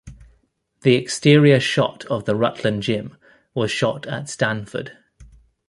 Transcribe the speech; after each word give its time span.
The 0.81 0.95
exterior 0.95 1.59
shot 1.59 2.05
of 2.05 2.25
the 2.25 2.35
Rutland 2.35 2.81
gym 2.81 3.17
was 3.53 3.69
shot 3.69 4.07
at 4.07 4.29
Stanford. 4.29 4.97